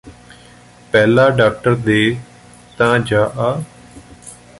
[0.93, 2.17] ਪਹਿਲਾ ਡਾਕਟਰ ਦੇ
[2.77, 3.51] ਤਾਂ ਜਾ ਆ